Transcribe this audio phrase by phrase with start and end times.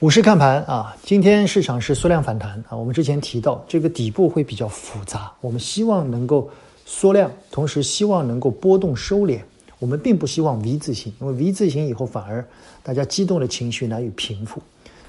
[0.00, 2.76] 股市看盘啊，今天市场是缩量反弹啊。
[2.76, 6.50] 我们之前提到，这个底部会比较复杂，我们希望能够
[6.84, 9.38] 缩量，同时希望能够波动收敛。
[9.78, 12.44] 我们并不希望 V 字形，因为 V 字形以后反而
[12.82, 14.60] 大家激动的情绪难以平复。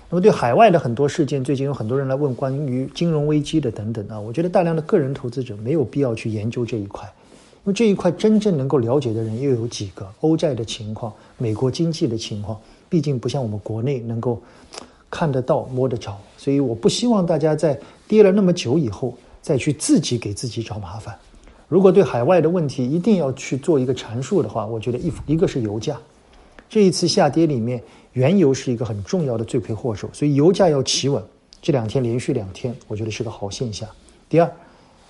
[0.09, 7.11] 那么对海外的很多事件，最近有很多人来问关于金融危机的等等啊，我觉得大量的个人投资者没有必要去研究这一块，
[7.65, 10.07] 那么这一块真正能够了解的人又有几个？
[10.21, 12.57] 欧债的情况，美国经济的情况。
[12.87, 14.39] 毕竟不像我们国内能够
[15.09, 21.17] 看得到、摸得着，所以我不希望大家在跌了那么久以后再去自己给自己找麻烦。
[21.67, 25.99] 如果对海外的问题一定要去做一个阐述的话，我觉得一一个是油价，
[26.69, 27.81] 这一次下跌里面，
[28.13, 31.21] 原油是一个很重要的罪魁祸首，所以油价要企稳。
[31.59, 33.89] 这两天连续两天，我觉得是个好现象。
[34.29, 34.49] 第二，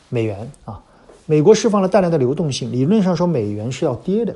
[0.08, 0.82] 美元啊，
[1.26, 4.36] 美国释放了大量的流动性，理论上说美元是要跌的，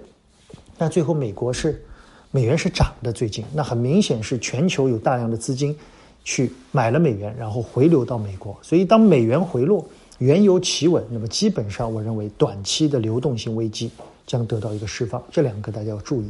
[0.78, 1.84] 但最后美国是。
[2.32, 5.76] 美元是涨的，最近那很明显是全球有大量的资金
[6.24, 8.56] 去买了美元，然后回流到美国。
[8.62, 9.84] 所以当美元回落，
[10.20, 13.90] 原油企稳，那么基本上我认为短期的流动性危机
[14.28, 15.20] 将得到一个释放。
[15.32, 16.30] 这两个大家要注意。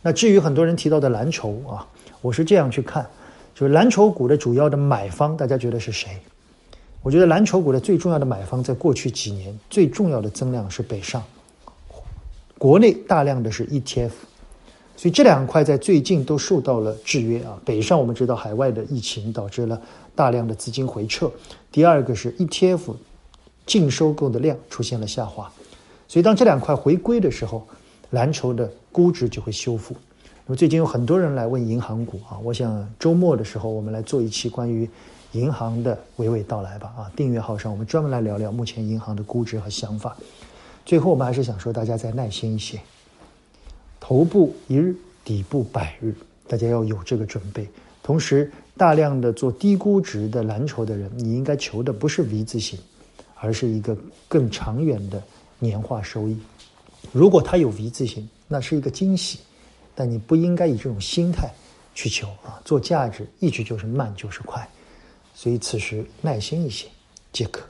[0.00, 1.84] 那至于很多人提到的蓝筹啊，
[2.20, 3.04] 我是这样去看，
[3.52, 6.16] 就是蓝筹股的主要的买方，大家觉得是谁？
[7.02, 11.22] 我觉得蓝筹股的最重要的买方，在过去几年最重要的增量是北上，
[12.58, 14.12] 国内大量的是 ETF。
[14.96, 17.60] 所以这两块在最近都受到了制约啊。
[17.64, 19.80] 北上我们知道海外的疫情导致了
[20.14, 21.28] 大量的资金回撤，
[21.72, 22.94] 第二个是 ETF
[23.66, 25.50] 净收购的量出现了下滑。
[26.06, 27.66] 所以当这两块回归的时候，
[28.10, 29.96] 蓝筹的估值就会修复。
[30.44, 34.88] 那么最近有很多人来问银行股啊，我想周末的时候我们来做一期关于
[35.32, 37.12] 银行的娓娓道来吧啊。
[37.14, 40.16] 订阅号上我们专门来聊聊目前银行的估值和想法。
[40.84, 42.80] 最后我们还是想说大家再耐心一些。
[44.00, 46.12] 头部一日，底部百日，
[46.48, 47.68] 大家要有这个准备。
[48.02, 52.76] 同时，大量的做低估值的蓝筹的人，你应该求的不是 V 字形，
[53.36, 55.22] 而是一个更长远的
[55.60, 56.36] 年化收益。
[57.12, 59.38] 如果它有 V 字形，那是一个惊喜，
[59.94, 61.48] 但你不应该以这种心态
[61.94, 62.60] 去求啊！
[62.64, 64.68] 做价值，一直就是慢就是快，
[65.34, 66.88] 所以此时耐心一些
[67.32, 67.62] 即可。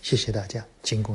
[0.00, 1.14] 谢谢大家，进攻。